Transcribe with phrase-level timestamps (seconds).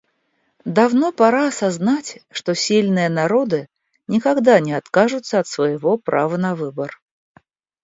[0.65, 3.67] Давно пора осознать, что сильные народы
[4.07, 6.99] никогда не откажутся от своего права на выбор.